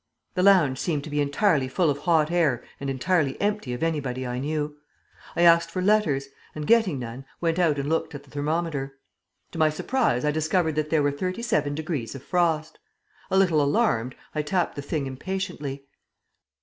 The 0.33 0.41
lounge 0.41 0.79
seemed 0.79 1.03
to 1.03 1.11
be 1.11 1.21
entirely 1.21 1.67
full 1.67 1.91
of 1.91 1.99
hot 1.99 2.31
air 2.31 2.63
and 2.79 2.89
entirely 2.89 3.39
empty 3.39 3.71
of 3.71 3.83
anybody 3.83 4.25
I 4.25 4.39
knew. 4.39 4.75
I 5.35 5.43
asked 5.43 5.69
for 5.69 5.79
letters; 5.79 6.29
and, 6.55 6.65
getting 6.65 6.97
none, 6.97 7.23
went 7.39 7.59
out 7.59 7.77
and 7.77 7.87
looked 7.87 8.15
at 8.15 8.23
the 8.23 8.31
thermometer. 8.31 8.97
To 9.51 9.59
my 9.59 9.69
surprise 9.69 10.25
I 10.25 10.31
discovered 10.31 10.73
that 10.73 10.89
there 10.89 11.03
were 11.03 11.11
thirty 11.11 11.43
seven 11.43 11.75
degrees 11.75 12.15
of 12.15 12.23
frost. 12.23 12.79
A 13.29 13.37
little 13.37 13.61
alarmed, 13.61 14.15
I 14.33 14.41
tapped 14.41 14.75
the 14.75 14.81
thing 14.81 15.05
impatiently. 15.05 15.85